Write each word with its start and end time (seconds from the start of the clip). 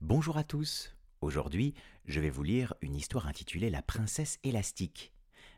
Bonjour 0.00 0.36
à 0.36 0.44
tous. 0.44 0.94
Aujourd'hui, 1.22 1.74
je 2.04 2.20
vais 2.20 2.30
vous 2.30 2.44
lire 2.44 2.72
une 2.82 2.94
histoire 2.94 3.26
intitulée 3.26 3.68
La 3.68 3.82
princesse 3.82 4.38
élastique 4.44 5.12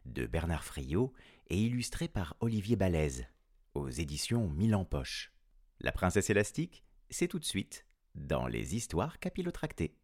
de 0.07 0.27
Bernard 0.27 0.65
Friot 0.65 1.13
et 1.51 1.61
illustrée 1.61 2.08
par 2.08 2.36
Olivier 2.41 2.75
Balaise 2.75 3.26
aux 3.75 3.91
éditions 3.91 4.49
Milan 4.49 4.87
Poche. 4.87 5.31
La 5.81 5.92
princesse 5.92 6.31
élastique, 6.31 6.83
c'est 7.11 7.29
tout 7.29 7.39
de 7.39 7.45
suite 7.45 7.84
dans 8.14 8.46
les 8.46 8.77
histoires 8.77 9.18
capillotractées. 9.18 9.95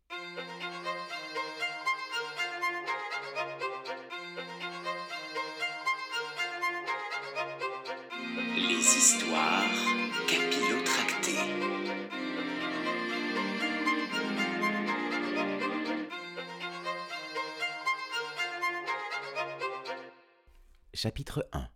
Chapitre 20.96 21.46
1 21.52 21.68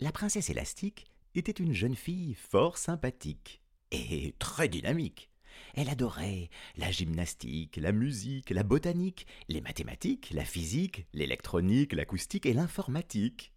La 0.00 0.12
princesse 0.12 0.50
élastique 0.50 1.06
était 1.34 1.52
une 1.52 1.72
jeune 1.72 1.94
fille 1.94 2.34
fort 2.34 2.76
sympathique 2.76 3.62
et 3.92 4.34
très 4.38 4.68
dynamique. 4.68 5.30
Elle 5.72 5.88
adorait 5.88 6.50
la 6.76 6.90
gymnastique, 6.90 7.78
la 7.78 7.92
musique, 7.92 8.50
la 8.50 8.64
botanique, 8.64 9.26
les 9.48 9.62
mathématiques, 9.62 10.32
la 10.32 10.44
physique, 10.44 11.06
l'électronique, 11.14 11.94
l'acoustique 11.94 12.44
et 12.44 12.52
l'informatique. 12.52 13.54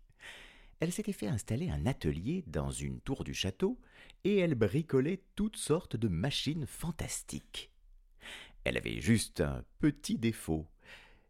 Elle 0.80 0.94
s'était 0.94 1.12
fait 1.12 1.28
installer 1.28 1.70
un 1.70 1.86
atelier 1.86 2.46
dans 2.48 2.72
une 2.72 3.02
tour 3.02 3.26
du 3.26 3.34
château 3.34 3.82
et 4.24 4.38
elle 4.38 4.56
bricolait 4.56 5.26
toutes 5.36 5.58
sortes 5.58 5.98
de 5.98 6.08
machines 6.08 6.66
fantastiques. 6.66 7.70
Elle 8.64 8.78
avait 8.78 9.02
juste 9.02 9.42
un 9.42 9.66
petit 9.80 10.18
défaut. 10.18 10.70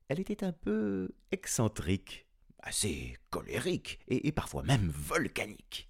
Elle 0.07 0.20
était 0.20 0.43
un 0.43 0.54
peu 0.54 1.09
excentrique 1.32 2.27
assez 2.63 3.17
colérique 3.29 3.99
et, 4.07 4.31
parfois 4.31 4.63
même 4.63 4.90
volcanique. 4.90 5.90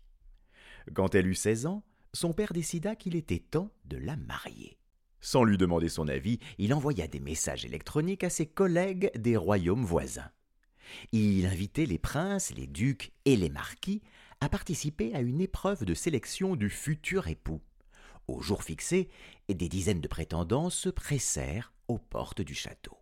Quand 0.93 1.15
elle 1.15 1.27
eut 1.27 1.35
seize 1.35 1.65
ans, 1.65 1.83
son 2.13 2.33
père 2.33 2.53
décida 2.53 2.95
qu'il 2.95 3.15
était 3.15 3.39
temps 3.39 3.71
de 3.85 3.97
la 3.97 4.15
marier. 4.17 4.77
Sans 5.21 5.43
lui 5.43 5.57
demander 5.57 5.89
son 5.89 6.07
avis, 6.07 6.39
il 6.57 6.73
envoya 6.73 7.07
des 7.07 7.19
messages 7.19 7.65
électroniques 7.65 8.23
à 8.23 8.29
ses 8.29 8.47
collègues 8.47 9.11
des 9.15 9.37
royaumes 9.37 9.85
voisins. 9.85 10.31
Il 11.11 11.45
invitait 11.45 11.85
les 11.85 11.99
princes, 11.99 12.53
les 12.55 12.67
ducs 12.67 13.11
et 13.25 13.35
les 13.35 13.49
marquis 13.49 14.01
à 14.39 14.49
participer 14.49 15.13
à 15.13 15.21
une 15.21 15.39
épreuve 15.39 15.85
de 15.85 15.93
sélection 15.93 16.55
du 16.55 16.69
futur 16.69 17.27
époux. 17.27 17.61
Au 18.27 18.41
jour 18.41 18.63
fixé, 18.63 19.09
des 19.47 19.69
dizaines 19.69 20.01
de 20.01 20.07
prétendants 20.07 20.69
se 20.69 20.89
pressèrent 20.89 21.73
aux 21.87 21.99
portes 21.99 22.41
du 22.41 22.55
château 22.55 23.00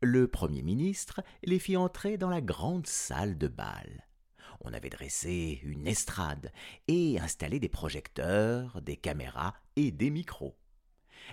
le 0.00 0.28
Premier 0.28 0.62
ministre 0.62 1.22
les 1.44 1.58
fit 1.58 1.76
entrer 1.76 2.16
dans 2.16 2.30
la 2.30 2.40
grande 2.40 2.86
salle 2.86 3.36
de 3.36 3.48
bal. 3.48 4.06
On 4.62 4.72
avait 4.72 4.90
dressé 4.90 5.60
une 5.62 5.86
estrade 5.86 6.52
et 6.88 7.18
installé 7.18 7.60
des 7.60 7.68
projecteurs, 7.68 8.80
des 8.82 8.96
caméras 8.96 9.54
et 9.76 9.90
des 9.90 10.10
micros. 10.10 10.56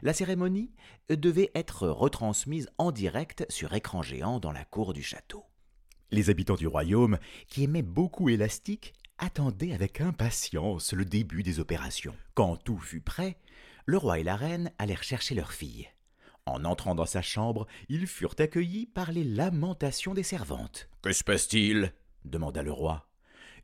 La 0.02 0.14
cérémonie 0.14 0.72
devait 1.10 1.52
être 1.56 1.88
retransmise 1.88 2.70
en 2.78 2.92
direct 2.92 3.46
sur 3.50 3.74
écran 3.74 4.02
géant 4.02 4.40
dans 4.40 4.52
la 4.52 4.66
cour 4.66 4.94
du 4.94 5.02
château. 5.02 5.46
Les 6.12 6.30
habitants 6.30 6.56
du 6.56 6.68
royaume, 6.68 7.20
qui 7.48 7.64
aimaient 7.64 7.82
beaucoup 7.82 8.30
Élastique, 8.30 8.94
attendaient 9.18 9.74
avec 9.74 10.00
impatience 10.00 10.94
le 10.94 11.04
début 11.04 11.44
des 11.44 11.60
opérations. 11.60 12.16
Quand 12.34 12.56
tout 12.58 12.78
fut 12.78 13.02
prêt, 13.02 13.38
le 13.86 13.98
roi 13.98 14.20
et 14.20 14.24
la 14.24 14.36
reine 14.36 14.72
allèrent 14.78 15.04
chercher 15.04 15.36
leur 15.36 15.52
fille. 15.52 15.90
En 16.48 16.64
entrant 16.64 16.96
dans 16.96 17.06
sa 17.06 17.22
chambre, 17.22 17.68
ils 17.90 18.08
furent 18.08 18.36
accueillis 18.40 18.86
par 18.86 19.12
les 19.12 19.26
lamentations 19.26 20.14
des 20.14 20.24
servantes. 20.24 20.90
Que 21.02 21.12
se 21.12 21.26
passe-t-il? 21.26 21.94
demanda 22.24 22.64
le 22.64 22.72
roi. 22.72 23.10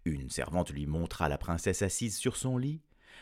Une 0.03 0.29
servante 0.29 0.69
lui 0.69 0.85
montra 0.85 1.29
la 1.29 1.37
princesse 1.37 1.81
assise 1.81 2.17
sur 2.17 2.35
son 2.35 2.57
lit. 2.57 2.81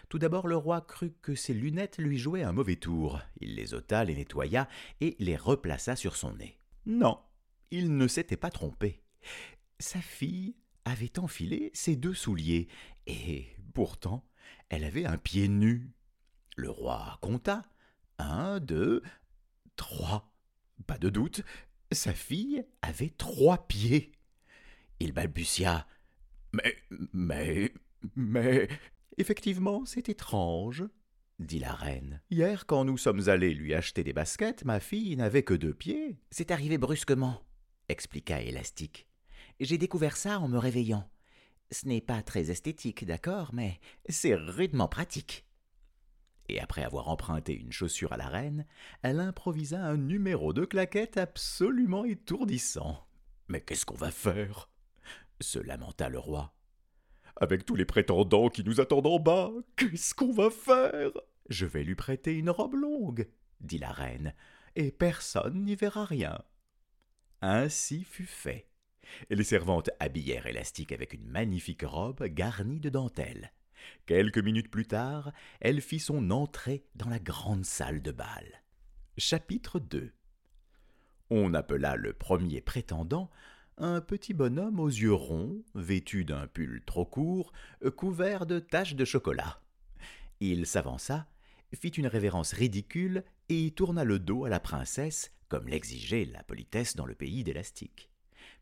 Tout 0.10 0.18
d'abord 0.18 0.48
le 0.48 0.58
roi 0.58 0.82
crut 0.82 1.16
que 1.22 1.36
ses 1.36 1.54
lunettes 1.54 2.00
lui 2.00 2.18
jouaient 2.18 2.42
un 2.42 2.54
mauvais 2.54 2.76
tour. 2.76 3.22
Il 3.40 3.54
les 3.54 3.76
ôta, 3.76 4.04
les 4.04 4.16
nettoya 4.16 4.68
et 5.00 5.16
les 5.20 5.38
replaça 5.38 5.96
sur 5.96 6.16
son 6.16 6.34
nez. 6.34 6.58
Non, 6.88 7.20
il 7.70 7.96
ne 7.96 8.08
s'était 8.08 8.38
pas 8.38 8.50
trompé. 8.50 9.04
Sa 9.78 10.02
fille 10.02 10.56
avait 10.86 11.20
enfilé 11.20 11.70
ses 11.76 11.96
deux 11.96 12.16
souliers, 12.16 12.68
et 13.06 13.46
pourtant 13.76 14.26
elle 14.70 14.86
avait 14.86 15.06
un 15.06 15.18
pied 15.18 15.48
nu. 15.48 15.92
Le 16.56 16.72
roi 16.72 17.20
compta. 17.22 17.62
Un, 18.18 18.60
deux, 18.60 19.02
Trois. 19.76 20.34
Pas 20.88 20.98
de 20.98 21.09
doute, 21.09 21.44
sa 21.92 22.14
fille 22.14 22.66
avait 22.82 23.14
trois 23.18 23.68
pieds. 23.68 24.12
Il 25.00 25.14
balbutia. 25.14 25.88
Mais. 26.54 26.76
mais. 27.14 27.74
mais. 28.16 28.68
Effectivement, 29.18 29.86
c'est 29.86 30.09
étrange, 30.09 30.84
dit 31.40 31.59
la 31.59 31.74
reine. 31.74 32.22
Hier, 32.30 32.66
quand 32.66 32.86
nous 32.86 32.98
sommes 32.98 33.28
allés 33.28 33.54
lui 33.54 33.74
acheter 33.74 34.04
des 34.04 34.14
baskets, 34.14 34.64
ma 34.64 34.80
fille 34.80 35.16
n'avait 35.18 35.44
que 35.44 35.54
deux 35.54 35.74
pieds. 35.74 36.18
C'est 36.32 36.52
arrivé 36.52 36.78
brusquement, 36.78 37.42
expliqua 37.90 38.42
Élastique. 38.42 39.08
J'ai 39.59 39.78
découvert 39.78 40.18
ça 40.18 40.40
en 40.40 40.48
me 40.48 40.58
réveillant. 40.58 41.09
Ce 41.72 41.88
n'est 41.88 42.02
pas 42.02 42.22
très 42.22 42.52
esthétique, 42.52 43.06
d'accord, 43.06 43.52
mais 43.53 43.80
c'est 44.09 44.36
rudement 44.36 44.88
pratique 44.88 45.46
et 46.52 46.60
après 46.60 46.84
avoir 46.84 47.10
emprunté 47.10 47.58
une 47.58 47.72
chaussure 47.72 48.14
à 48.14 48.18
la 48.18 48.28
reine, 48.28 48.66
elle 49.02 49.20
improvisa 49.20 49.84
un 49.84 49.98
numéro 49.98 50.54
de 50.54 50.66
claquettes 50.66 51.18
absolument 51.18 52.04
étourdissant. 52.06 53.08
Mais 53.48 53.62
qu'est-ce 53.62 53.86
qu'on 53.86 53.96
va 53.96 54.12
faire? 54.12 54.70
se 55.40 55.60
lamenta 55.60 56.10
le 56.10 56.20
roi. 56.20 56.54
Avec 57.38 57.66
tous 57.66 57.76
les 57.76 57.86
prétendants 57.86 58.50
qui 58.50 58.64
nous 58.64 58.80
attendent 58.80 59.08
en 59.08 59.20
bas, 59.20 59.52
qu'est-ce 59.76 60.14
qu'on 60.14 60.32
va 60.32 60.50
faire? 60.50 61.12
Je 61.50 61.66
vais 61.66 61.84
lui 61.84 61.96
prêter 61.96 62.34
une 62.34 62.50
robe 62.50 62.76
longue, 62.76 63.28
dit 63.60 63.80
la 63.80 63.92
reine, 63.92 64.34
et 64.76 64.92
personne 64.92 65.64
n'y 65.64 65.76
verra 65.76 66.06
rien. 66.06 66.38
Ainsi 67.42 68.04
fut 68.04 68.26
fait. 68.26 68.68
Les 69.30 69.44
servantes 69.44 69.90
habillèrent 70.00 70.46
Élastique 70.46 70.92
avec 70.92 71.14
une 71.14 71.26
magnifique 71.26 71.84
robe 71.84 72.24
garnie 72.26 72.80
de 72.80 72.90
dentelles. 72.90 73.52
Quelques 74.06 74.40
minutes 74.40 74.72
plus 74.72 74.86
tard, 74.86 75.31
elle 75.59 75.81
fit 75.81 76.00
son 76.00 76.31
entrée 76.31 76.84
dans 76.96 77.09
la 77.09 77.19
grande 77.19 77.66
salle 77.66 78.02
de 78.02 78.12
bal. 78.12 78.64
Chapitre 79.18 79.80
2 79.80 80.12
On 81.30 81.53
appela 81.53 81.96
le 81.96 82.14
premier 82.14 82.62
prétendant 82.62 83.30
un 83.78 84.02
petit 84.02 84.34
bonhomme 84.34 84.80
aux 84.80 84.90
yeux 84.90 85.14
ronds, 85.14 85.64
vêtu 85.74 86.24
d'un 86.24 86.47
pull 86.47 86.84
trop 86.86 87.06
court, 87.06 87.52
couvert 87.96 88.46
de 88.46 88.59
taches 88.59 88.96
de 88.96 89.06
chocolat. 89.06 89.62
Il 90.40 90.66
s'avança, 90.66 91.28
fit 91.74 91.90
une 91.90 92.08
révérence 92.08 92.53
ridicule 92.53 93.24
et 93.50 93.72
tourna 93.72 94.03
le 94.03 94.20
dos 94.20 94.46
à 94.46 94.50
la 94.50 94.59
princesse, 94.59 95.31
comme 95.50 95.68
l'exigeait 95.68 96.25
la 96.25 96.44
politesse 96.44 96.96
dans 96.96 97.06
le 97.06 97.16
pays 97.16 97.44
d'élastique. 97.44 98.09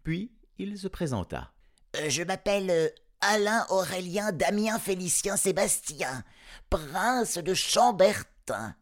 Puis 0.03 0.31
il 0.57 0.77
se 0.77 0.87
présenta. 0.87 1.53
Euh, 1.95 2.09
je 2.09 2.23
m'appelle 2.23 2.69
euh, 2.69 2.89
Alain 3.21 3.65
Aurélien 3.69 4.31
Damien 4.31 4.79
Félicien 4.79 5.35
Sébastien, 5.35 6.23
prince 6.69 7.37
de 7.37 7.53
Chambertin. 7.53 8.75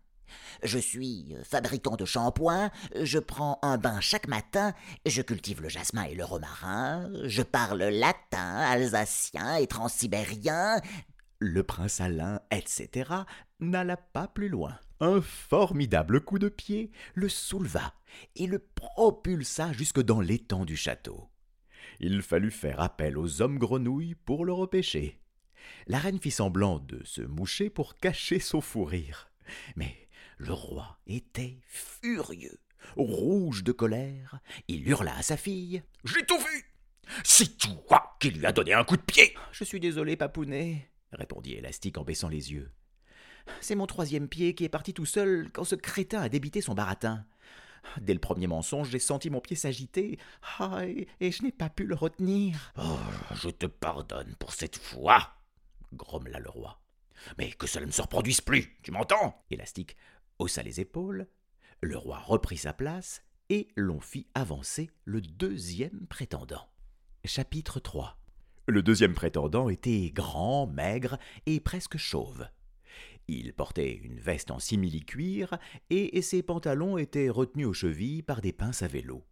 Je 0.61 0.77
suis 0.77 1.35
fabricant 1.43 1.95
de 1.95 2.05
shampoing, 2.05 2.69
je 3.01 3.17
prends 3.17 3.57
un 3.63 3.79
bain 3.79 3.99
chaque 3.99 4.27
matin, 4.27 4.73
je 5.07 5.23
cultive 5.23 5.63
le 5.63 5.69
jasmin 5.69 6.03
et 6.03 6.13
le 6.13 6.23
romarin, 6.23 7.09
je 7.23 7.41
parle 7.41 7.81
latin, 7.83 8.57
alsacien 8.57 9.55
et 9.55 9.65
transsibérien. 9.65 10.81
Le 11.39 11.63
prince 11.63 11.99
Alain, 11.99 12.39
etc., 12.51 13.09
n'alla 13.59 13.97
pas 13.97 14.27
plus 14.27 14.49
loin. 14.49 14.77
Un 14.99 15.19
formidable 15.19 16.21
coup 16.21 16.37
de 16.37 16.49
pied 16.49 16.91
le 17.15 17.27
souleva 17.27 17.93
et 18.35 18.45
le 18.45 18.59
propulsa 18.59 19.73
jusque 19.73 20.01
dans 20.01 20.21
l'étang 20.21 20.63
du 20.63 20.77
château 20.77 21.27
il 21.99 22.21
fallut 22.21 22.51
faire 22.51 22.79
appel 22.79 23.17
aux 23.17 23.41
hommes 23.41 23.57
grenouilles 23.57 24.15
pour 24.15 24.45
le 24.45 24.53
repêcher. 24.53 25.19
La 25.87 25.99
reine 25.99 26.19
fit 26.19 26.31
semblant 26.31 26.79
de 26.79 27.01
se 27.03 27.21
moucher 27.21 27.69
pour 27.69 27.97
cacher 27.97 28.39
son 28.39 28.61
fou 28.61 28.83
rire. 28.83 29.29
Mais 29.75 30.07
le 30.37 30.53
roi 30.53 30.99
était 31.07 31.57
furieux. 31.67 32.59
Rouge 32.95 33.63
de 33.63 33.71
colère, 33.71 34.39
il 34.67 34.87
hurla 34.87 35.15
à 35.17 35.21
sa 35.21 35.37
fille. 35.37 35.81
J'ai 36.05 36.25
tout 36.25 36.37
vu. 36.37 36.65
C'est 37.23 37.57
toi 37.57 38.15
qui 38.19 38.31
lui 38.31 38.45
as 38.45 38.51
donné 38.51 38.73
un 38.73 38.83
coup 38.83 38.97
de 38.97 39.01
pied. 39.01 39.33
Je 39.51 39.63
suis 39.63 39.79
désolé, 39.79 40.15
papounet, 40.15 40.89
répondit 41.11 41.53
Élastique 41.53 41.97
en 41.97 42.03
baissant 42.03 42.29
les 42.29 42.51
yeux. 42.51 42.71
C'est 43.61 43.75
mon 43.75 43.87
troisième 43.87 44.27
pied 44.27 44.55
qui 44.55 44.65
est 44.65 44.69
parti 44.69 44.93
tout 44.93 45.05
seul 45.05 45.49
quand 45.53 45.63
ce 45.63 45.75
crétin 45.75 46.21
a 46.21 46.29
débité 46.29 46.61
son 46.61 46.73
baratin. 46.73 47.25
Dès 48.01 48.13
le 48.13 48.19
premier 48.19 48.47
mensonge, 48.47 48.89
j'ai 48.89 48.99
senti 48.99 49.29
mon 49.29 49.41
pied 49.41 49.55
s'agiter, 49.55 50.19
ah, 50.59 50.85
et, 50.85 51.07
je 51.31 51.43
n'ai 51.43 51.51
pas 51.51 51.69
pu 51.69 51.85
le 51.85 51.95
retenir. 51.95 52.73
Oh, 52.77 52.97
je 53.35 53.49
te 53.49 53.65
pardonne 53.65 54.35
pour 54.39 54.53
cette 54.53 54.77
fois, 54.77 55.33
grommela 55.93 56.39
le 56.39 56.49
roi. 56.49 56.81
Mais 57.37 57.51
que 57.51 57.67
cela 57.67 57.85
ne 57.85 57.91
se 57.91 58.01
reproduise 58.01 58.41
plus, 58.41 58.77
tu 58.83 58.91
m'entends? 58.91 59.43
Élastique 59.49 59.97
haussa 60.39 60.63
les 60.63 60.79
épaules. 60.79 61.27
Le 61.81 61.97
roi 61.97 62.19
reprit 62.19 62.57
sa 62.57 62.73
place 62.73 63.23
et 63.49 63.67
l'on 63.75 63.99
fit 63.99 64.27
avancer 64.33 64.89
le 65.05 65.21
deuxième 65.21 66.07
prétendant. 66.07 66.69
Chapitre 67.25 67.79
3 67.79 68.17
Le 68.67 68.81
deuxième 68.81 69.13
prétendant 69.13 69.69
était 69.69 70.11
grand, 70.11 70.67
maigre 70.67 71.17
et 71.45 71.59
presque 71.59 71.97
chauve. 71.97 72.47
Il 73.27 73.53
portait 73.53 73.93
une 73.93 74.19
veste 74.19 74.51
en 74.51 74.59
simili-cuir 74.59 75.57
et 75.89 76.21
ses 76.21 76.43
pantalons 76.43 76.97
étaient 76.97 77.29
retenus 77.29 77.67
aux 77.67 77.73
chevilles 77.73 78.21
par 78.21 78.41
des 78.41 78.53
pinces 78.53 78.83
à 78.83 78.87
vélo. 78.87 79.23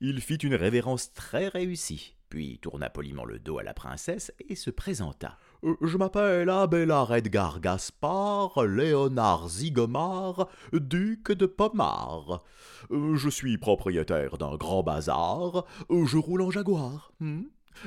Il 0.00 0.20
fit 0.20 0.36
une 0.36 0.54
révérence 0.54 1.12
très 1.12 1.48
réussie, 1.48 2.16
puis 2.30 2.58
tourna 2.58 2.88
poliment 2.88 3.26
le 3.26 3.38
dos 3.38 3.58
à 3.58 3.62
la 3.62 3.74
princesse 3.74 4.32
et 4.48 4.54
se 4.54 4.70
présenta. 4.70 5.36
Euh, 5.62 5.76
je 5.82 5.98
m'appelle 5.98 6.48
Abélard 6.48 7.14
Edgar 7.14 7.60
Gaspard, 7.60 8.64
Léonard 8.64 9.48
Zigomar, 9.50 10.48
duc 10.72 11.32
de 11.32 11.44
Pomard. 11.44 12.42
Euh, 12.90 13.16
je 13.16 13.28
suis 13.28 13.58
propriétaire 13.58 14.38
d'un 14.38 14.56
grand 14.56 14.82
bazar, 14.82 15.66
je 15.90 16.16
roule 16.16 16.42
en 16.42 16.50
jaguar, 16.50 17.12
hmm? 17.20 17.42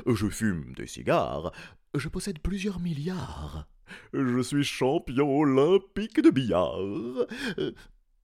je 0.06 0.28
fume 0.30 0.74
des 0.75 0.88
cigares, 0.88 1.51
je 1.95 2.07
possède 2.10 2.40
plusieurs 2.40 2.80
milliards. 2.80 3.68
Je 4.13 4.41
suis 4.41 4.63
champion 4.63 5.39
olympique 5.39 6.21
de 6.21 6.30
billard. 6.30 6.77
Euh, 6.80 7.74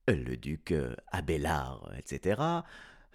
le 0.08 0.36
duc 0.36 0.74
Abélard, 1.08 1.92
etc., 1.96 2.40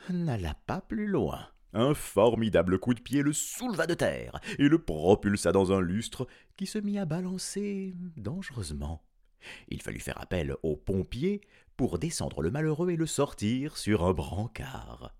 n'alla 0.10 0.54
pas 0.66 0.82
plus 0.82 1.08
loin. 1.08 1.48
Un 1.74 1.94
formidable 1.94 2.80
coup 2.80 2.94
de 2.94 3.02
pied 3.02 3.22
le 3.22 3.34
souleva 3.34 3.86
de 3.86 3.96
terre 3.96 4.40
et 4.60 4.70
le 4.70 4.80
propulsa 4.80 5.52
dans 5.52 5.74
un 5.74 5.82
lustre 5.82 6.26
qui 6.56 6.66
se 6.66 6.78
mit 6.78 6.98
à 6.98 7.06
balancer 7.06 7.94
dangereusement. 8.16 9.04
Il 9.68 9.82
fallut 9.82 10.00
faire 10.00 10.22
appel 10.22 10.56
aux 10.64 10.78
pompiers 10.78 11.42
pour 11.76 12.00
descendre 12.00 12.42
le 12.42 12.50
malheureux 12.50 12.92
et 12.92 12.96
le 12.96 13.06
sortir 13.06 13.78
sur 13.78 14.06
un 14.06 14.14
brancard. 14.14 15.14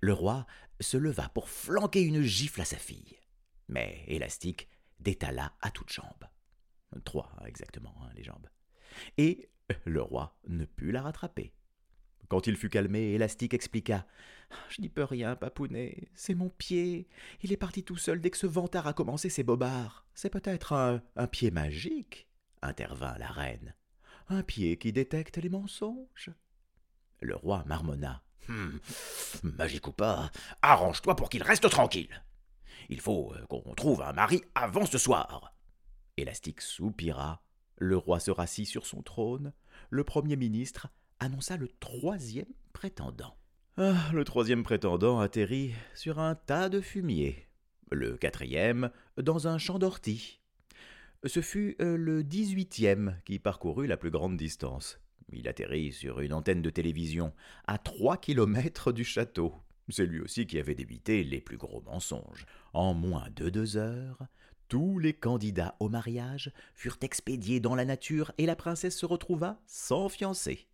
Le 0.00 0.12
roi 0.12 0.46
se 0.80 0.96
leva 0.96 1.28
pour 1.30 1.48
flanquer 1.48 2.02
une 2.02 2.22
gifle 2.22 2.60
à 2.60 2.64
sa 2.64 2.76
fille. 2.76 3.18
Mais 3.68 4.04
Élastique 4.06 4.68
détala 5.00 5.52
à 5.60 5.70
toutes 5.70 5.92
jambes. 5.92 6.26
Trois 7.04 7.30
exactement, 7.46 7.94
hein, 8.02 8.10
les 8.14 8.24
jambes. 8.24 8.48
Et 9.18 9.50
le 9.84 10.02
roi 10.02 10.38
ne 10.48 10.64
put 10.64 10.92
la 10.92 11.02
rattraper. 11.02 11.52
Quand 12.28 12.46
il 12.46 12.56
fut 12.56 12.68
calmé, 12.68 13.12
Élastique 13.12 13.54
expliqua. 13.54 14.06
Je 14.68 14.80
n'y 14.80 14.88
peux 14.88 15.04
rien, 15.04 15.36
papounet. 15.36 16.08
C'est 16.14 16.34
mon 16.34 16.50
pied. 16.50 17.08
Il 17.42 17.52
est 17.52 17.56
parti 17.56 17.84
tout 17.84 17.96
seul 17.96 18.20
dès 18.20 18.30
que 18.30 18.38
ce 18.38 18.46
vantard 18.46 18.86
a 18.86 18.92
commencé 18.92 19.28
ses 19.28 19.42
bobards. 19.42 20.06
C'est 20.14 20.30
peut-être 20.30 20.72
un, 20.72 21.26
pied 21.26 21.50
magique, 21.50 22.28
intervint 22.62 23.16
la 23.18 23.28
reine. 23.28 23.74
Un 24.28 24.42
pied 24.42 24.76
qui 24.76 24.92
détecte 24.92 25.36
les 25.36 25.48
mensonges. 25.48 26.30
Le 27.20 27.36
roi 27.36 27.64
marmonna. 27.66 28.22
Hum, 28.48 28.78
magique 29.42 29.88
ou 29.88 29.92
pas, 29.92 30.30
arrange-toi 30.62 31.16
pour 31.16 31.28
qu'il 31.28 31.42
reste 31.42 31.68
tranquille. 31.68 32.22
Il 32.88 33.00
faut 33.00 33.32
euh, 33.34 33.46
qu'on 33.46 33.74
trouve 33.74 34.02
un 34.02 34.12
mari 34.12 34.42
avant 34.54 34.86
ce 34.86 34.98
soir. 34.98 35.54
Élastique 36.16 36.60
soupira. 36.60 37.42
Le 37.76 37.96
roi 37.96 38.20
se 38.20 38.30
rassit 38.30 38.66
sur 38.66 38.86
son 38.86 39.02
trône. 39.02 39.52
Le 39.90 40.04
premier 40.04 40.36
ministre 40.36 40.88
annonça 41.20 41.56
le 41.56 41.68
troisième 41.68 42.52
prétendant. 42.72 43.36
Ah, 43.76 44.10
le 44.14 44.24
troisième 44.24 44.62
prétendant 44.62 45.20
atterrit 45.20 45.74
sur 45.94 46.18
un 46.18 46.34
tas 46.34 46.68
de 46.68 46.80
fumier. 46.80 47.46
Le 47.90 48.16
quatrième 48.16 48.90
dans 49.18 49.48
un 49.48 49.58
champ 49.58 49.78
d'ortie. 49.78 50.40
Ce 51.24 51.40
fut 51.40 51.76
euh, 51.80 51.96
le 51.96 52.24
dix-huitième 52.24 53.20
qui 53.24 53.38
parcourut 53.38 53.86
la 53.86 53.96
plus 53.96 54.10
grande 54.10 54.36
distance. 54.36 54.98
Il 55.32 55.48
atterrit 55.48 55.92
sur 55.92 56.20
une 56.20 56.32
antenne 56.32 56.62
de 56.62 56.70
télévision 56.70 57.32
à 57.66 57.78
trois 57.78 58.16
kilomètres 58.16 58.92
du 58.92 59.04
château. 59.04 59.54
C'est 59.88 60.06
lui 60.06 60.20
aussi 60.20 60.46
qui 60.46 60.58
avait 60.58 60.74
débité 60.74 61.22
les 61.22 61.40
plus 61.40 61.56
gros 61.56 61.80
mensonges. 61.82 62.44
En 62.72 62.92
moins 62.92 63.28
de 63.36 63.48
deux 63.48 63.76
heures, 63.76 64.26
tous 64.68 64.98
les 64.98 65.12
candidats 65.14 65.76
au 65.78 65.88
mariage 65.88 66.52
furent 66.74 66.98
expédiés 67.02 67.60
dans 67.60 67.76
la 67.76 67.84
nature 67.84 68.32
et 68.38 68.46
la 68.46 68.56
princesse 68.56 68.98
se 68.98 69.06
retrouva 69.06 69.60
sans 69.66 70.08
fiancé. 70.08 70.66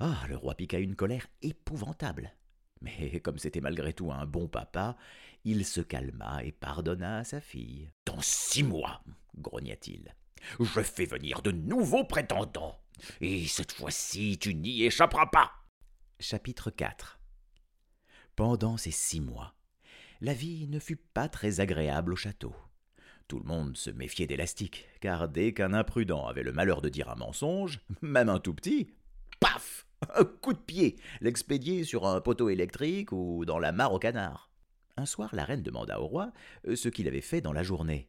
Ah, 0.00 0.24
le 0.28 0.36
roi 0.36 0.54
piqua 0.54 0.78
une 0.78 0.96
colère 0.96 1.26
épouvantable. 1.42 2.34
Mais 2.82 3.20
comme 3.20 3.38
c'était 3.38 3.60
malgré 3.60 3.92
tout 3.92 4.10
un 4.12 4.26
bon 4.26 4.48
papa, 4.48 4.96
il 5.44 5.64
se 5.64 5.80
calma 5.80 6.42
et 6.44 6.52
pardonna 6.52 7.18
à 7.18 7.24
sa 7.24 7.40
fille. 7.40 7.90
Dans 8.06 8.20
six 8.20 8.62
mois, 8.62 9.02
grogna-t-il, 9.36 10.14
je 10.58 10.80
fais 10.80 11.04
venir 11.04 11.42
de 11.42 11.52
nouveaux 11.52 12.04
prétendants. 12.04 12.80
Et 13.20 13.46
cette 13.46 13.72
fois-ci, 13.72 14.38
tu 14.38 14.54
n'y 14.54 14.84
échapperas 14.84 15.26
pas. 15.26 15.52
Chapitre 16.18 16.70
4 16.70 17.19
Pendant 18.40 18.78
ces 18.78 18.90
six 18.90 19.20
mois, 19.20 19.52
la 20.22 20.32
vie 20.32 20.66
ne 20.68 20.78
fut 20.78 20.96
pas 20.96 21.28
très 21.28 21.60
agréable 21.60 22.14
au 22.14 22.16
château. 22.16 22.54
Tout 23.28 23.38
le 23.38 23.44
monde 23.44 23.76
se 23.76 23.90
méfiait 23.90 24.26
d'élastique, 24.26 24.88
car 25.02 25.28
dès 25.28 25.52
qu'un 25.52 25.74
imprudent 25.74 26.26
avait 26.26 26.42
le 26.42 26.54
malheur 26.54 26.80
de 26.80 26.88
dire 26.88 27.10
un 27.10 27.16
mensonge, 27.16 27.80
même 28.00 28.30
un 28.30 28.38
tout 28.38 28.54
petit, 28.54 28.94
paf 29.40 29.86
un 30.16 30.24
coup 30.24 30.54
de 30.54 30.58
pied, 30.58 30.96
l'expédier 31.20 31.84
sur 31.84 32.06
un 32.06 32.22
poteau 32.22 32.48
électrique 32.48 33.12
ou 33.12 33.44
dans 33.44 33.58
la 33.58 33.72
mare 33.72 33.92
au 33.92 33.98
canard. 33.98 34.50
Un 34.96 35.04
soir, 35.04 35.34
la 35.34 35.44
reine 35.44 35.62
demanda 35.62 36.00
au 36.00 36.06
roi 36.06 36.32
euh, 36.66 36.76
ce 36.76 36.88
qu'il 36.88 37.08
avait 37.08 37.20
fait 37.20 37.42
dans 37.42 37.52
la 37.52 37.62
journée. 37.62 38.08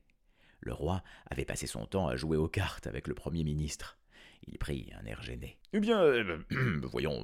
Le 0.61 0.71
roi 0.71 1.03
avait 1.29 1.43
passé 1.43 1.67
son 1.67 1.85
temps 1.85 2.07
à 2.07 2.15
jouer 2.15 2.37
aux 2.37 2.47
cartes 2.47 2.87
avec 2.87 3.09
le 3.09 3.15
Premier 3.15 3.43
ministre. 3.43 3.97
Il 4.47 4.57
prit 4.57 4.91
un 4.99 5.05
air 5.05 5.21
gêné. 5.21 5.59
Eh 5.73 5.79
bien, 5.79 6.01
euh, 6.01 6.39
voyons, 6.83 7.23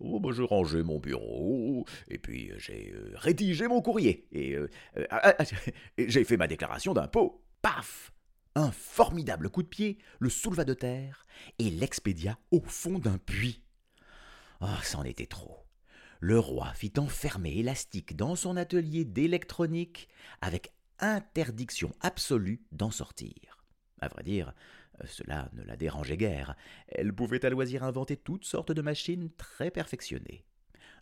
oh, 0.00 0.20
bah, 0.20 0.30
je 0.32 0.42
rangeais 0.42 0.82
mon 0.82 0.98
bureau, 0.98 1.84
et 2.08 2.18
puis 2.18 2.50
euh, 2.50 2.58
j'ai 2.58 2.92
rédigé 3.14 3.68
mon 3.68 3.80
courrier, 3.80 4.26
et 4.32 4.56
ah, 5.10 5.34
ah, 5.38 5.44
j'ai 5.98 6.24
fait 6.24 6.36
ma 6.36 6.48
déclaration 6.48 6.94
d'impôt. 6.94 7.44
Paf 7.62 8.12
Un 8.56 8.72
formidable 8.72 9.48
coup 9.48 9.62
de 9.62 9.68
pied 9.68 9.98
le 10.18 10.28
souleva 10.28 10.64
de 10.64 10.74
terre 10.74 11.24
et 11.58 11.70
l'expédia 11.70 12.38
au 12.50 12.60
fond 12.60 12.98
d'un 12.98 13.18
puits. 13.18 13.62
Ah, 14.60 14.78
c'en 14.82 15.04
était 15.04 15.26
trop. 15.26 15.66
Le 16.20 16.38
roi 16.38 16.72
fit 16.74 16.92
enfermer 16.98 17.58
Élastique 17.58 18.16
dans 18.16 18.36
son 18.36 18.56
atelier 18.56 19.04
d'électronique 19.04 20.08
avec 20.40 20.72
interdiction 21.00 21.92
absolue 22.00 22.62
d'en 22.70 22.92
sortir. 22.92 23.58
À 24.00 24.08
vrai 24.08 24.22
dire, 24.22 24.54
cela 25.06 25.50
ne 25.52 25.62
la 25.62 25.76
dérangeait 25.76 26.16
guère. 26.16 26.56
Elle 26.88 27.12
pouvait 27.12 27.44
à 27.44 27.50
loisir 27.50 27.82
inventer 27.82 28.16
toutes 28.16 28.44
sortes 28.44 28.72
de 28.72 28.82
machines 28.82 29.30
très 29.36 29.70
perfectionnées. 29.70 30.44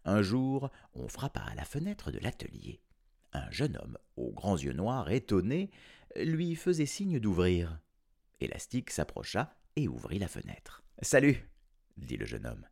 Un 0.04 0.22
jour, 0.22 0.70
on 0.94 1.08
frappa 1.08 1.40
à 1.40 1.54
la 1.54 1.64
fenêtre 1.64 2.10
de 2.10 2.18
l'atelier. 2.18 2.80
Un 3.32 3.50
jeune 3.50 3.76
homme, 3.76 3.98
aux 4.16 4.32
grands 4.32 4.56
yeux 4.56 4.72
noirs, 4.72 5.10
étonné, 5.10 5.70
lui 6.16 6.56
faisait 6.56 6.86
signe 6.86 7.20
d'ouvrir. 7.20 7.80
Élastique 8.40 8.90
s'approcha 8.90 9.54
et 9.76 9.88
ouvrit 9.88 10.18
la 10.18 10.28
fenêtre. 10.28 10.82
Salut, 11.02 11.48
dit 11.96 12.16
le 12.16 12.26
jeune 12.26 12.46
homme. 12.46 12.66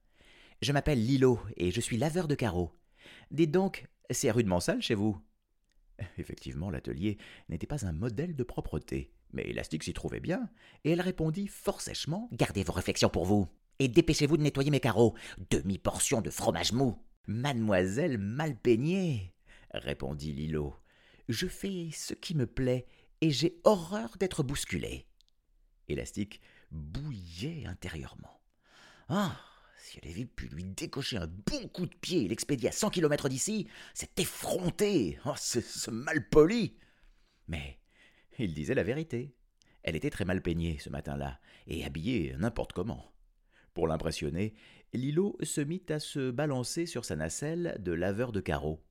Je 0.62 0.72
m'appelle 0.72 1.04
Lilo 1.04 1.40
et 1.56 1.70
je 1.70 1.80
suis 1.80 1.98
laveur 1.98 2.26
de 2.26 2.34
carreaux. 2.34 2.76
Dites 3.30 3.52
donc, 3.52 3.86
c'est 4.10 4.30
rudement 4.30 4.60
sale 4.60 4.82
chez 4.82 4.94
vous. 4.94 5.20
Effectivement, 6.18 6.70
l'atelier 6.70 7.18
n'était 7.48 7.66
pas 7.66 7.86
un 7.86 7.92
modèle 7.92 8.34
de 8.34 8.42
propreté, 8.42 9.12
mais 9.32 9.42
Élastique 9.42 9.84
s'y 9.84 9.92
trouvait 9.92 10.20
bien, 10.20 10.48
et 10.84 10.92
elle 10.92 11.00
répondit 11.00 11.46
fort 11.46 11.80
sèchement 11.80 12.28
Gardez 12.32 12.62
vos 12.62 12.72
réflexions 12.72 13.08
pour 13.08 13.24
vous, 13.24 13.48
et 13.78 13.88
dépêchez-vous 13.88 14.36
de 14.36 14.42
nettoyer 14.42 14.70
mes 14.70 14.80
carreaux. 14.80 15.14
Demi-portion 15.50 16.20
de 16.20 16.30
fromage 16.30 16.72
mou. 16.72 16.98
Mademoiselle 17.26 18.18
mal 18.18 18.56
peignée, 18.56 19.34
répondit 19.72 20.32
Lilo. 20.32 20.74
Je 21.28 21.46
fais 21.46 21.90
ce 21.92 22.14
qui 22.14 22.34
me 22.34 22.46
plaît, 22.46 22.86
et 23.20 23.30
j'ai 23.30 23.60
horreur 23.64 24.16
d'être 24.18 24.42
bousculé. 24.42 25.06
Élastique 25.88 26.40
bouillait 26.70 27.66
intérieurement. 27.66 28.40
Ah 29.08 29.36
si 29.88 29.98
elle 30.02 30.10
avait 30.10 30.26
pu 30.26 30.48
lui 30.48 30.64
décocher 30.64 31.16
un 31.16 31.26
bon 31.26 31.66
coup 31.68 31.86
de 31.86 31.94
pied 31.94 32.24
et 32.24 32.28
l'expédier 32.28 32.68
à 32.68 32.72
cent 32.72 32.90
kilomètres 32.90 33.30
d'ici, 33.30 33.66
cet 33.94 34.18
effronté, 34.20 35.18
oh, 35.24 35.32
ce, 35.36 35.62
ce 35.62 35.90
malpoli 35.90 36.76
Mais 37.46 37.78
il 38.38 38.54
disait 38.54 38.74
la 38.74 38.82
vérité. 38.82 39.34
Elle 39.82 39.96
était 39.96 40.10
très 40.10 40.24
mal 40.24 40.42
peignée 40.42 40.78
ce 40.78 40.90
matin-là, 40.90 41.40
et 41.66 41.84
habillée 41.84 42.34
n'importe 42.38 42.72
comment. 42.72 43.12
Pour 43.74 43.86
l'impressionner, 43.86 44.54
Lilo 44.92 45.36
se 45.42 45.60
mit 45.60 45.82
à 45.88 45.98
se 45.98 46.30
balancer 46.30 46.86
sur 46.86 47.04
sa 47.04 47.16
nacelle 47.16 47.76
de 47.80 47.92
laveur 47.92 48.32
de 48.32 48.40
carreaux. 48.40 48.82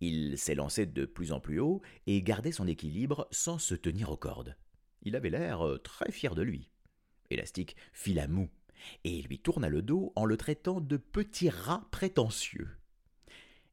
Il 0.00 0.38
s'élançait 0.38 0.86
de 0.86 1.04
plus 1.04 1.32
en 1.32 1.40
plus 1.40 1.60
haut 1.60 1.82
et 2.06 2.22
gardait 2.22 2.52
son 2.52 2.66
équilibre 2.66 3.28
sans 3.30 3.58
se 3.58 3.74
tenir 3.74 4.10
aux 4.10 4.16
cordes. 4.16 4.56
Il 5.02 5.16
avait 5.16 5.30
l'air 5.30 5.66
euh, 5.66 5.78
très 5.78 6.10
fier 6.10 6.34
de 6.34 6.42
lui. 6.42 6.70
Élastique 7.30 7.76
fit 7.92 8.14
la 8.14 8.28
moue 8.28 8.50
et 9.04 9.22
lui 9.22 9.38
tourna 9.38 9.68
le 9.68 9.82
dos 9.82 10.12
en 10.16 10.24
le 10.24 10.36
traitant 10.36 10.80
de 10.80 10.96
petit 10.96 11.50
rat 11.50 11.86
prétentieux. 11.90 12.68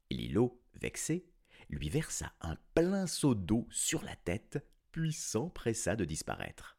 Lilo, 0.10 0.62
vexé, 0.82 1.26
lui 1.70 1.90
versa 1.90 2.34
un 2.42 2.58
plein 2.76 3.08
seau 3.08 3.36
d'eau 3.36 3.68
sur 3.72 4.04
la 4.04 4.16
tête, 4.16 4.66
puis 4.92 5.14
s'empressa 5.14 5.96
de 5.96 6.06
disparaître. 6.06 6.78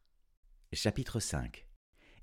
Chapitre 0.72 1.20
5 1.20 1.66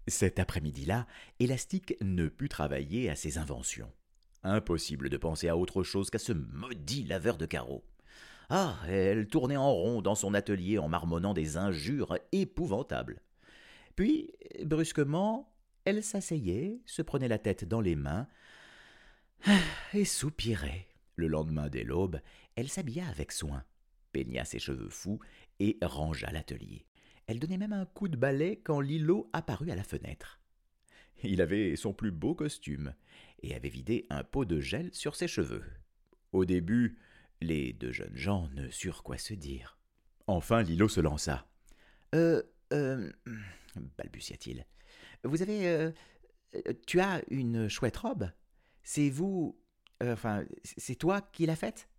Cet 0.08 0.40
après-midi-là, 0.40 1.08
Élastique 1.40 1.96
ne 2.02 2.28
put 2.28 2.50
travailler 2.50 3.10
à 3.10 3.16
ses 3.16 3.38
inventions. 3.38 3.92
Impossible 4.44 5.10
de 5.10 5.18
penser 5.18 5.50
à 5.50 5.58
autre 5.58 5.84
chose 5.84 6.10
qu'à 6.10 6.20
ce 6.20 6.34
maudit 6.34 7.04
laveur 7.04 7.38
de 7.38 7.46
carreaux. 7.46 7.84
Ah, 8.50 8.80
elle 8.88 9.28
tournait 9.28 9.58
en 9.58 9.72
rond 9.72 10.02
dans 10.02 10.16
son 10.16 10.34
atelier 10.34 10.80
en 10.80 10.88
marmonnant 10.88 11.34
des 11.34 11.58
injures 11.58 12.18
épouvantables. 12.32 13.22
Puis, 13.96 14.34
brusquement, 14.64 15.54
elle 15.86 16.04
s'asseyait, 16.04 16.82
se 16.86 17.02
prenait 17.02 17.28
la 17.28 17.38
tête 17.38 17.66
dans 17.66 17.82
les 17.82 17.96
mains 17.96 18.28
et 19.94 20.06
soupirait. 20.06 20.88
Le 21.16 21.28
lendemain 21.28 21.70
dès 21.70 21.84
l'aube, 21.84 22.22
elle 22.56 22.70
s'habilla 22.70 23.08
avec 23.10 23.32
soin, 23.32 23.64
peigna 24.12 24.46
ses 24.46 24.60
cheveux 24.60 24.90
fous 24.90 25.20
et 25.60 25.78
rangea 25.82 26.32
l'atelier. 26.32 26.86
Elle 27.28 27.40
donnait 27.40 27.58
même 27.58 27.74
un 27.74 27.86
coup 27.86 28.08
de 28.08 28.18
balai 28.18 28.60
quand 28.64 28.80
Lilo 28.80 29.30
apparut 29.34 29.72
à 29.72 29.76
la 29.76 29.84
fenêtre. 29.84 30.40
Il 31.24 31.42
avait 31.42 31.76
son 31.76 31.94
plus 31.94 32.12
beau 32.12 32.34
costume 32.34 32.94
et 33.42 33.56
avait 33.56 33.70
vidé 33.70 34.06
un 34.10 34.24
pot 34.24 34.46
de 34.46 34.60
gel 34.60 34.90
sur 34.94 35.16
ses 35.16 35.28
cheveux. 35.28 35.64
Au 36.32 36.46
début, 36.46 36.98
les 37.42 37.74
deux 37.74 37.92
jeunes 37.92 38.16
gens 38.16 38.50
ne 38.50 38.70
surent 38.70 39.04
quoi 39.04 39.18
se 39.18 39.34
dire. 39.34 39.78
Enfin, 40.28 40.62
Lilo 40.62 40.88
se 40.88 41.02
lança. 41.02 41.48
Euh, 42.16 42.42
euh, 42.74 43.12
balbutia-t-il. 43.98 44.66
Vous 45.24 45.42
avez. 45.42 45.68
Euh, 45.68 45.92
tu 46.88 47.00
as 47.00 47.22
une 47.30 47.68
chouette 47.68 47.98
robe 47.98 48.32
C'est 48.84 49.10
vous. 49.10 49.60
Euh, 50.02 50.14
enfin, 50.14 50.46
c'est 50.64 50.96
toi 50.96 51.22
qui 51.22 51.46
l'as 51.46 51.56
faite? 51.56 51.90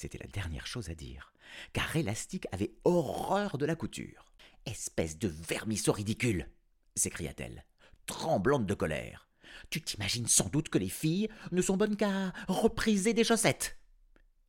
C'était 0.00 0.18
la 0.18 0.28
dernière 0.28 0.68
chose 0.68 0.90
à 0.90 0.94
dire, 0.94 1.32
car 1.72 1.96
Élastique 1.96 2.46
avait 2.52 2.70
horreur 2.84 3.58
de 3.58 3.66
la 3.66 3.74
couture. 3.74 4.32
Espèce 4.64 5.18
de 5.18 5.26
vermisseau 5.26 5.90
ridicule 5.90 6.48
s'écria-t-elle, 6.94 7.64
tremblante 8.06 8.64
de 8.64 8.74
colère. 8.74 9.28
Tu 9.70 9.82
t'imagines 9.82 10.28
sans 10.28 10.48
doute 10.50 10.68
que 10.68 10.78
les 10.78 10.88
filles 10.88 11.28
ne 11.50 11.60
sont 11.60 11.76
bonnes 11.76 11.96
qu'à 11.96 12.32
repriser 12.46 13.12
des 13.12 13.24
chaussettes. 13.24 13.76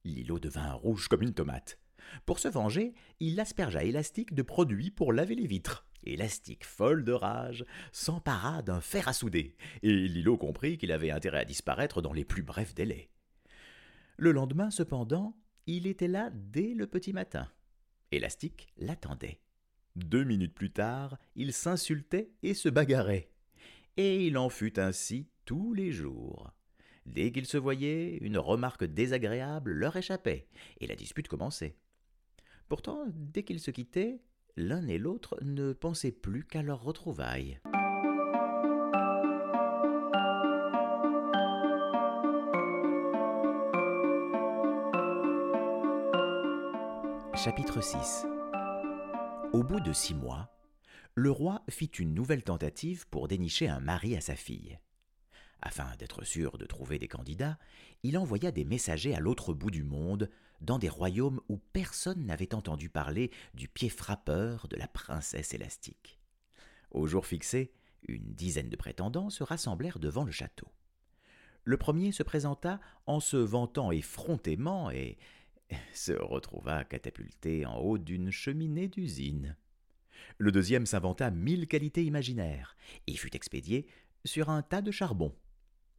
Lilo 0.03 0.38
devint 0.38 0.74
rouge 0.74 1.08
comme 1.08 1.24
une 1.24 1.34
tomate. 1.34 1.79
Pour 2.27 2.38
se 2.38 2.48
venger, 2.48 2.94
il 3.20 3.39
aspergea 3.39 3.84
Élastique 3.84 4.36
de 4.36 4.44
produits 4.44 4.91
pour 4.91 5.13
laver 5.13 5.34
les 5.34 5.48
vitres. 5.48 5.88
Élastique, 6.03 6.63
folle 6.63 7.03
de 7.03 7.13
rage, 7.13 7.65
s'empara 7.91 8.62
d'un 8.62 8.82
fer 8.82 9.08
à 9.08 9.13
souder, 9.13 9.56
et 9.82 9.91
Lilo 9.91 10.38
comprit 10.38 10.77
qu'il 10.77 10.91
avait 10.91 11.10
intérêt 11.10 11.39
à 11.39 11.46
disparaître 11.46 12.03
dans 12.03 12.13
les 12.13 12.24
plus 12.24 12.44
brefs 12.44 12.75
délais. 12.75 13.10
Le 14.21 14.33
lendemain, 14.33 14.69
cependant, 14.69 15.33
il 15.65 15.88
était 15.88 16.09
là 16.09 16.29
dès 16.33 16.73
le 16.73 16.88
petit 16.88 17.13
matin. 17.13 17.47
Élastique 18.11 18.67
l'attendait. 18.75 19.39
Deux 19.95 20.25
minutes 20.25 20.53
plus 20.53 20.73
tard, 20.73 21.17
ils 21.38 21.53
s'insultaient 21.53 22.29
et 22.43 22.53
se 22.53 22.67
bagarraient. 22.67 23.31
Et 23.95 24.27
il 24.27 24.38
en 24.38 24.49
fut 24.49 24.77
ainsi 24.77 25.29
tous 25.45 25.73
les 25.73 25.93
jours. 25.93 26.51
Dès 27.05 27.31
qu'ils 27.31 27.45
se 27.45 27.55
voyaient, 27.55 28.17
une 28.17 28.38
remarque 28.38 28.83
désagréable 28.83 29.71
leur 29.71 29.95
échappait, 29.95 30.49
et 30.81 30.88
la 30.88 30.97
dispute 30.97 31.29
commençait. 31.29 31.77
Pourtant, 32.67 33.05
dès 33.15 33.43
qu'ils 33.43 33.61
se 33.61 33.71
quittaient, 33.71 34.19
l'un 34.57 34.85
et 34.88 34.97
l'autre 34.97 35.39
ne 35.41 35.71
pensaient 35.71 36.11
plus 36.11 36.43
qu'à 36.43 36.61
leur 36.61 36.83
retrouvailles. 36.83 37.61
Chapitre 47.41 47.79
6 47.79 48.25
Au 49.53 49.63
bout 49.63 49.79
de 49.79 49.93
six 49.93 50.13
mois, 50.13 50.50
le 51.15 51.31
roi 51.31 51.63
fit 51.69 51.86
une 51.86 52.13
nouvelle 52.13 52.43
tentative 52.43 53.08
pour 53.08 53.29
dénicher 53.29 53.69
un 53.69 53.79
mari 53.79 54.17
à 54.17 54.19
sa 54.19 54.36
fille. 54.36 54.77
Afin 55.62 55.96
d'être 56.00 56.25
sûr 56.25 56.58
de 56.58 56.65
trouver 56.65 57.00
des 57.00 57.08
candidats, 57.08 57.58
il 58.03 58.17
envoya 58.17 58.51
des 58.51 58.65
messagers 58.65 59.15
à 59.15 59.22
l'autre 59.22 59.53
bout 59.53 59.72
du 59.72 59.84
monde, 59.84 60.29
dans 60.60 60.79
des 60.79 60.89
royaumes 60.89 61.39
où 61.48 61.60
personne 61.72 62.25
n'avait 62.25 62.53
entendu 62.53 62.89
parler 62.89 63.31
du 63.53 63.69
pied 63.69 63.88
frappeur 63.88 64.67
de 64.67 64.75
la 64.75 64.89
princesse 64.89 65.53
élastique. 65.53 66.19
Au 66.91 67.08
jour 67.08 67.25
fixé, 67.25 67.72
une 68.10 68.34
dizaine 68.34 68.69
de 68.69 68.75
prétendants 68.75 69.29
se 69.29 69.46
rassemblèrent 69.46 70.00
devant 70.00 70.25
le 70.25 70.31
château. 70.34 70.67
Le 71.63 71.77
premier 71.77 72.12
se 72.12 72.24
présenta 72.24 72.81
en 73.05 73.19
se 73.22 73.38
vantant 73.38 73.91
effrontément 73.91 74.91
et 74.91 75.17
se 75.93 76.13
retrouva 76.13 76.83
catapulté 76.83 77.65
en 77.65 77.77
haut 77.77 77.97
d'une 77.97 78.31
cheminée 78.31 78.88
d'usine. 78.88 79.55
Le 80.38 80.51
deuxième 80.51 80.85
s'inventa 80.85 81.31
mille 81.31 81.67
qualités 81.67 82.03
imaginaires 82.03 82.75
et 83.07 83.15
fut 83.15 83.35
expédié 83.35 83.88
sur 84.25 84.49
un 84.49 84.61
tas 84.61 84.81
de 84.81 84.91
charbon. 84.91 85.35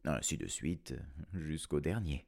Ainsi 0.05 0.37
de 0.37 0.47
suite 0.47 0.95
jusqu'au 1.33 1.79
dernier. 1.79 2.25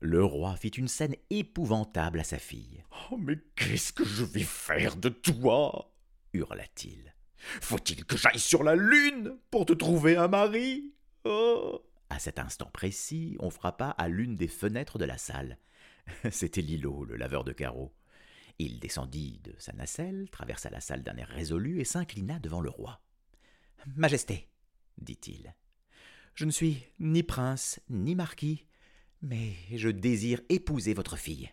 Le 0.00 0.22
roi 0.24 0.54
fit 0.56 0.68
une 0.68 0.86
scène 0.86 1.16
épouvantable 1.30 2.20
à 2.20 2.24
sa 2.24 2.38
fille. 2.38 2.84
Oh, 3.10 3.16
mais 3.16 3.38
qu'est-ce 3.56 3.92
que 3.92 4.04
je 4.04 4.24
vais 4.24 4.44
faire 4.44 4.96
de 4.96 5.08
toi? 5.08 5.92
hurla-t-il. 6.32 7.14
Faut-il 7.36 8.04
que 8.04 8.16
j'aille 8.16 8.38
sur 8.38 8.62
la 8.62 8.76
lune 8.76 9.36
pour 9.50 9.66
te 9.66 9.72
trouver 9.72 10.16
un 10.16 10.28
mari? 10.28 10.92
Oh 11.24 11.82
À 12.10 12.18
cet 12.18 12.38
instant 12.38 12.70
précis, 12.72 13.36
on 13.40 13.50
frappa 13.50 13.90
à 13.90 14.08
l'une 14.08 14.36
des 14.36 14.48
fenêtres 14.48 14.98
de 14.98 15.04
la 15.04 15.18
salle. 15.18 15.58
C'était 16.30 16.62
Lilo, 16.62 17.04
le 17.04 17.16
laveur 17.16 17.44
de 17.44 17.52
carreaux. 17.52 17.94
Il 18.58 18.80
descendit 18.80 19.40
de 19.44 19.54
sa 19.58 19.72
nacelle, 19.72 20.28
traversa 20.30 20.70
la 20.70 20.80
salle 20.80 21.02
d'un 21.02 21.16
air 21.16 21.28
résolu 21.28 21.80
et 21.80 21.84
s'inclina 21.84 22.38
devant 22.38 22.60
le 22.60 22.70
roi. 22.70 23.00
Majesté, 23.96 24.48
dit-il, 24.98 25.54
je 26.34 26.44
ne 26.44 26.50
suis 26.50 26.84
ni 26.98 27.22
prince 27.22 27.80
ni 27.88 28.14
marquis, 28.14 28.66
mais 29.22 29.54
je 29.72 29.88
désire 29.88 30.40
épouser 30.48 30.94
votre 30.94 31.16
fille. 31.16 31.50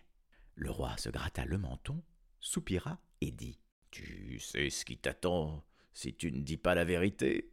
Le 0.54 0.70
roi 0.70 0.96
se 0.96 1.08
gratta 1.08 1.44
le 1.44 1.58
menton, 1.58 2.02
soupira 2.40 3.00
et 3.20 3.30
dit 3.30 3.58
Tu 3.90 4.38
sais 4.40 4.70
ce 4.70 4.84
qui 4.84 4.96
t'attend 4.96 5.64
si 5.92 6.14
tu 6.14 6.30
ne 6.32 6.42
dis 6.42 6.56
pas 6.56 6.74
la 6.74 6.84
vérité 6.84 7.52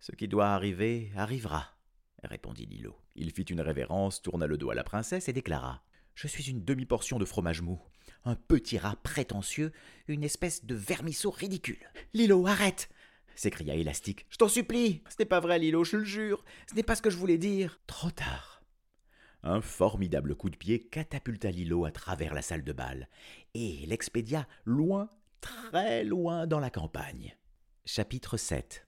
Ce 0.00 0.12
qui 0.12 0.28
doit 0.28 0.48
arriver 0.48 1.12
arrivera, 1.16 1.76
répondit 2.24 2.66
Lilo. 2.66 2.96
Il 3.14 3.30
fit 3.30 3.42
une 3.42 3.60
révérence, 3.60 4.22
tourna 4.22 4.46
le 4.46 4.58
dos 4.58 4.70
à 4.70 4.74
la 4.74 4.84
princesse 4.84 5.28
et 5.28 5.32
déclara 5.32 5.82
Je 6.14 6.28
suis 6.28 6.50
une 6.50 6.64
demi-portion 6.64 7.18
de 7.18 7.24
fromage 7.24 7.62
mou, 7.62 7.80
un 8.24 8.34
petit 8.34 8.78
rat 8.78 8.96
prétentieux, 9.02 9.72
une 10.08 10.24
espèce 10.24 10.64
de 10.64 10.74
vermisseau 10.74 11.30
ridicule. 11.30 11.90
Lilo, 12.14 12.46
arrête 12.46 12.88
s'écria 13.34 13.74
Élastique. 13.74 14.26
Je 14.28 14.36
t'en 14.36 14.48
supplie 14.48 15.02
Ce 15.08 15.16
n'est 15.18 15.24
pas 15.24 15.40
vrai, 15.40 15.58
Lilo, 15.58 15.84
je 15.84 15.96
le 15.96 16.04
jure 16.04 16.44
Ce 16.68 16.74
n'est 16.74 16.82
pas 16.82 16.94
ce 16.96 17.02
que 17.02 17.08
je 17.08 17.16
voulais 17.16 17.38
dire 17.38 17.80
Trop 17.86 18.10
tard 18.10 18.52
un 19.42 19.60
formidable 19.60 20.34
coup 20.34 20.50
de 20.50 20.56
pied 20.56 20.80
catapulta 20.80 21.50
Lilo 21.50 21.84
à 21.84 21.90
travers 21.90 22.34
la 22.34 22.42
salle 22.42 22.64
de 22.64 22.72
bal, 22.72 23.08
et 23.54 23.84
l'expédia 23.86 24.46
loin, 24.64 25.08
très 25.40 26.04
loin 26.04 26.46
dans 26.46 26.60
la 26.60 26.70
campagne. 26.70 27.36
Chapitre 27.84 28.36
7 28.36 28.86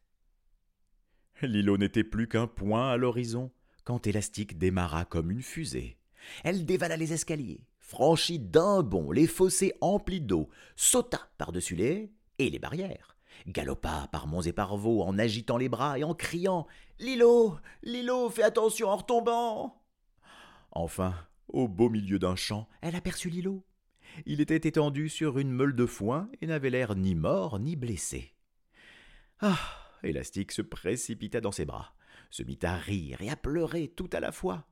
Lilo 1.46 1.76
n'était 1.76 2.04
plus 2.04 2.28
qu'un 2.28 2.46
point 2.46 2.90
à 2.90 2.96
l'horizon, 2.96 3.50
quand 3.84 4.06
Élastique 4.06 4.58
démarra 4.58 5.04
comme 5.04 5.30
une 5.30 5.42
fusée. 5.42 5.98
Elle 6.42 6.64
dévala 6.64 6.96
les 6.96 7.12
escaliers, 7.12 7.60
franchit 7.78 8.38
d'un 8.38 8.82
bond 8.82 9.10
les 9.10 9.26
fossés 9.26 9.74
emplis 9.80 10.20
d'eau, 10.20 10.48
sauta 10.76 11.28
par-dessus 11.38 11.76
les 11.76 12.10
et 12.38 12.50
les 12.50 12.58
barrières, 12.58 13.16
galopa 13.46 14.08
par 14.10 14.26
monts 14.26 14.42
et 14.42 14.52
par 14.52 14.76
vaux 14.76 15.02
en 15.02 15.18
agitant 15.18 15.56
les 15.56 15.68
bras 15.68 15.98
et 15.98 16.04
en 16.04 16.14
criant 16.14 16.66
Lilo 16.98 17.58
Lilo, 17.82 18.30
fais 18.30 18.42
attention 18.42 18.88
en 18.88 18.96
retombant 18.96 19.82
Enfin, 20.72 21.14
au 21.48 21.68
beau 21.68 21.88
milieu 21.88 22.18
d'un 22.18 22.36
champ, 22.36 22.68
elle 22.80 22.96
aperçut 22.96 23.30
Lilo. 23.30 23.64
Il 24.26 24.40
était 24.40 24.68
étendu 24.68 25.08
sur 25.08 25.38
une 25.38 25.50
meule 25.50 25.74
de 25.74 25.86
foin 25.86 26.28
et 26.40 26.46
n'avait 26.46 26.70
l'air 26.70 26.96
ni 26.96 27.14
mort 27.14 27.58
ni 27.58 27.76
blessé. 27.76 28.34
Ah 29.40 29.83
Élastique 30.04 30.52
se 30.52 30.62
précipita 30.62 31.40
dans 31.40 31.52
ses 31.52 31.64
bras, 31.64 31.94
se 32.30 32.42
mit 32.42 32.58
à 32.62 32.76
rire 32.76 33.20
et 33.23 33.30
à 33.30 33.37
pleurer 33.37 33.88
tout 33.88 34.11
à 34.12 34.20
la 34.20 34.32
fois. 34.32 34.66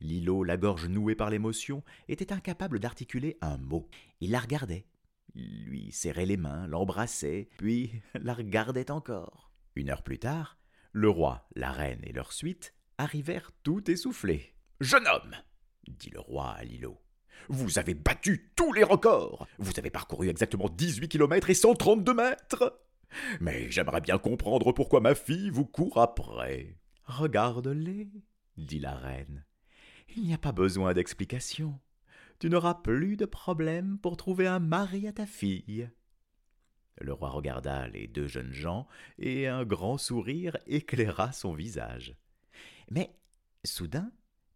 Lilo, 0.00 0.44
la 0.44 0.56
gorge 0.56 0.88
nouée 0.88 1.14
par 1.14 1.30
l'émotion, 1.30 1.82
était 2.08 2.32
incapable 2.32 2.78
d'articuler 2.78 3.38
un 3.40 3.56
mot. 3.56 3.88
Il 4.20 4.30
la 4.30 4.40
regardait, 4.40 4.86
lui 5.34 5.90
serrait 5.92 6.26
les 6.26 6.36
mains, 6.36 6.66
l'embrassait, 6.66 7.48
puis 7.58 7.90
la 8.14 8.34
regardait 8.34 8.90
encore. 8.90 9.52
Une 9.74 9.90
heure 9.90 10.02
plus 10.02 10.18
tard, 10.18 10.58
le 10.92 11.08
roi, 11.08 11.46
la 11.54 11.72
reine 11.72 12.00
et 12.04 12.12
leur 12.12 12.32
suite 12.32 12.74
arrivèrent 12.98 13.52
tout 13.62 13.90
essoufflés. 13.90 14.54
Jeune 14.80 15.06
homme, 15.06 15.34
dit 15.88 16.10
le 16.10 16.20
roi 16.20 16.50
à 16.50 16.64
Lilo, 16.64 16.98
vous 17.48 17.78
avez 17.78 17.94
battu 17.94 18.50
tous 18.56 18.72
les 18.72 18.82
records. 18.82 19.46
Vous 19.58 19.72
avez 19.78 19.90
parcouru 19.90 20.28
exactement 20.28 20.68
18 20.68 21.08
kilomètres 21.08 21.50
et 21.50 21.54
132 21.54 22.14
mètres. 22.14 22.85
Mais 23.40 23.70
j'aimerais 23.70 24.00
bien 24.00 24.18
comprendre 24.18 24.72
pourquoi 24.72 25.00
ma 25.00 25.14
fille 25.14 25.50
vous 25.50 25.66
court 25.66 25.98
après. 25.98 26.76
Regarde-les, 27.04 28.08
dit 28.56 28.78
la 28.78 28.94
reine. 28.94 29.44
Il 30.16 30.24
n'y 30.24 30.34
a 30.34 30.38
pas 30.38 30.52
besoin 30.52 30.94
d'explication. 30.94 31.78
Tu 32.38 32.50
n'auras 32.50 32.74
plus 32.74 33.16
de 33.16 33.24
problème 33.24 33.98
pour 33.98 34.16
trouver 34.16 34.46
un 34.46 34.58
mari 34.58 35.08
à 35.08 35.12
ta 35.12 35.26
fille. 35.26 35.88
Le 36.98 37.12
roi 37.12 37.30
regarda 37.30 37.88
les 37.88 38.06
deux 38.06 38.26
jeunes 38.26 38.52
gens, 38.52 38.86
et 39.18 39.46
un 39.46 39.64
grand 39.64 39.98
sourire 39.98 40.56
éclaira 40.66 41.32
son 41.32 41.52
visage. 41.52 42.16
Mais, 42.90 43.14
soudain, 43.64 44.10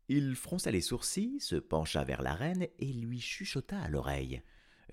il 0.09 0.35
fronça 0.35 0.71
les 0.71 0.81
sourcils, 0.81 1.41
se 1.41 1.57
pencha 1.57 2.03
vers 2.05 2.23
la 2.23 2.35
reine 2.35 2.67
et 2.79 2.93
lui 2.93 3.21
chuchota 3.21 3.79
à 3.79 3.89
l'oreille. 3.89 4.43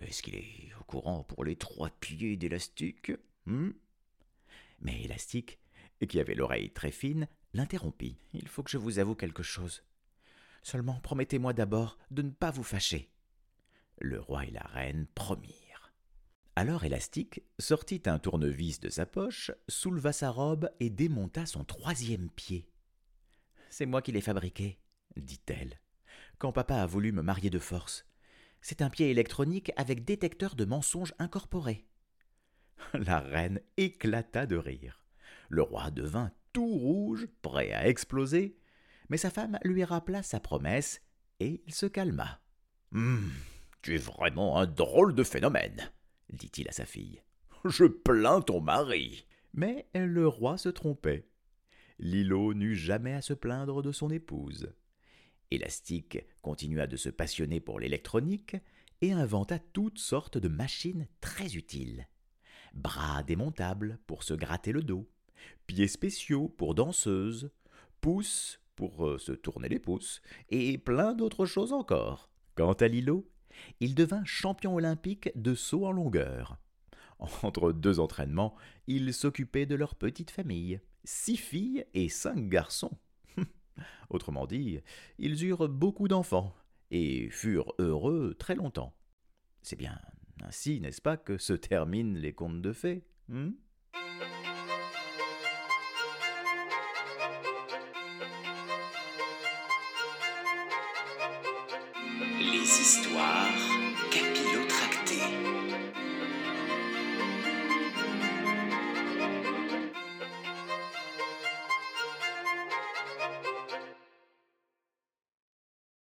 Est-ce 0.02 0.22
qu'il 0.22 0.36
est 0.36 0.70
au 0.80 0.84
courant 0.84 1.24
pour 1.24 1.44
les 1.44 1.56
trois 1.56 1.90
pieds 1.90 2.38
d'élastique 2.38 3.12
hmm 3.48 3.72
Mais 4.82 5.02
Élastique, 5.04 5.60
qui 6.08 6.20
avait 6.20 6.36
l'oreille 6.36 6.72
très 6.72 6.92
fine, 6.92 7.28
l'interrompit. 7.54 8.18
Il 8.34 8.48
faut 8.48 8.62
que 8.62 8.70
je 8.70 8.78
vous 8.78 9.00
avoue 9.00 9.16
quelque 9.16 9.44
chose. 9.44 9.84
Seulement 10.62 11.00
promettez-moi 11.00 11.54
d'abord 11.54 11.98
de 12.12 12.22
ne 12.22 12.30
pas 12.30 12.52
vous 12.52 12.64
fâcher. 12.64 13.10
Le 14.00 14.20
roi 14.20 14.46
et 14.46 14.52
la 14.52 14.62
reine 14.62 15.08
promirent. 15.16 15.94
Alors 16.56 16.84
Élastique 16.84 17.42
sortit 17.58 18.04
un 18.06 18.20
tournevis 18.20 18.80
de 18.80 18.90
sa 18.90 19.06
poche, 19.06 19.52
souleva 19.68 20.12
sa 20.12 20.30
robe 20.30 20.70
et 20.80 20.90
démonta 20.90 21.46
son 21.46 21.64
troisième 21.64 22.30
pied. 22.30 22.70
C'est 23.70 23.86
moi 23.86 24.02
qui 24.02 24.12
l'ai 24.12 24.22
fabriqué, 24.22 24.80
dit-elle, 25.16 25.80
quand 26.38 26.52
papa 26.52 26.76
a 26.76 26.86
voulu 26.86 27.12
me 27.12 27.22
marier 27.22 27.50
de 27.50 27.60
force. 27.60 28.06
C'est 28.62 28.82
un 28.82 28.90
pied 28.90 29.10
électronique 29.10 29.72
avec 29.78 30.04
détecteur 30.04 30.56
de 30.56 30.66
mensonges 30.66 31.14
incorporé. 31.20 31.86
La 32.94 33.20
reine 33.20 33.60
éclata 33.78 34.46
de 34.46 34.56
rire. 34.56 35.04
Le 35.50 35.62
roi 35.62 35.92
devint 35.92 36.32
tout 36.54 36.68
rouge, 36.68 37.28
prêt 37.42 37.72
à 37.72 37.88
exploser, 37.88 38.58
mais 39.10 39.18
sa 39.18 39.30
femme 39.30 39.58
lui 39.64 39.84
rappela 39.84 40.24
sa 40.24 40.40
promesse, 40.40 41.02
et 41.40 41.62
il 41.68 41.74
se 41.74 41.86
calma. 41.86 42.42
Hum, 42.94 43.32
tu 43.82 43.96
es 43.96 43.98
vraiment 43.98 44.58
un 44.58 44.66
drôle 44.66 45.14
de 45.14 45.24
phénomène, 45.24 45.92
dit-il 46.30 46.68
à 46.68 46.72
sa 46.72 46.86
fille. 46.86 47.22
Je 47.66 47.86
plains 47.86 48.42
ton 48.42 48.62
mari. 48.62 49.26
Mais 49.54 49.88
le 49.96 50.28
roi 50.28 50.58
se 50.58 50.70
trompait. 50.70 51.28
Lilo 52.00 52.54
n'eut 52.54 52.76
jamais 52.76 53.14
à 53.14 53.22
se 53.22 53.34
plaindre 53.34 53.82
de 53.82 53.92
son 53.92 54.12
épouse. 54.12 54.72
Élastique 55.50 56.20
continua 56.42 56.86
de 56.86 56.98
se 56.98 57.10
passionner 57.10 57.60
pour 57.60 57.80
l'électronique 57.80 58.56
et 59.02 59.14
inventa 59.14 59.58
toutes 59.58 60.00
sortes 60.00 60.38
de 60.38 60.48
machines 60.48 61.08
très 61.22 61.56
utiles. 61.56 62.08
Bras 62.78 63.24
démontables 63.24 63.98
pour 64.06 64.22
se 64.22 64.36
gratter 64.36 64.72
le 64.72 64.84
dos, 64.84 65.10
pieds 65.66 65.88
spéciaux 65.88 66.48
pour 66.48 66.76
danseuses, 66.76 67.50
pouces 68.02 68.62
pour 68.76 69.08
euh, 69.08 69.18
se 69.18 69.32
tourner 69.32 69.68
les 69.68 69.80
pouces, 69.80 70.22
et 70.50 70.78
plein 70.78 71.16
d'autres 71.16 71.48
choses 71.48 71.74
encore. 71.74 72.30
Quant 72.54 72.74
à 72.74 72.88
Lilo, 72.88 73.28
il 73.80 73.96
devint 73.96 74.24
champion 74.26 74.76
olympique 74.76 75.32
de 75.36 75.56
saut 75.56 75.88
en 75.88 75.92
longueur. 75.92 76.60
Entre 77.18 77.72
deux 77.72 78.00
entraînements, 78.00 78.56
il 78.86 79.12
s'occupait 79.12 79.66
de 79.66 79.74
leur 79.74 79.96
petite 79.96 80.30
famille, 80.30 80.80
six 81.04 81.38
filles 81.38 81.84
et 81.96 82.10
cinq 82.10 82.48
garçons. 82.48 82.96
Autrement 84.12 84.46
dit, 84.46 84.80
ils 85.18 85.44
eurent 85.46 85.68
beaucoup 85.68 86.08
d'enfants, 86.08 86.54
et 86.92 87.30
furent 87.32 87.74
heureux 87.80 88.36
très 88.38 88.54
longtemps. 88.54 88.94
C'est 89.64 89.76
bien 89.76 90.00
ainsi, 90.44 90.80
n'est-ce 90.82 91.02
pas, 91.02 91.18
que 91.18 91.38
se 91.38 91.54
terminent 91.54 92.18
les 92.18 92.34
contes 92.34 92.62
de 92.62 92.74
fées 92.74 93.04
hmm? 93.30 93.52